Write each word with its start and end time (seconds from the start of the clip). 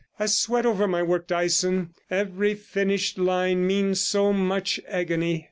I 0.19 0.25
sweat 0.25 0.65
over 0.65 0.87
my 0.87 1.03
work, 1.03 1.27
Dyson 1.27 1.91
every 2.09 2.55
finished 2.55 3.19
line 3.19 3.67
means 3.67 3.99
so 4.01 4.33
much 4.33 4.79
agony. 4.87 5.39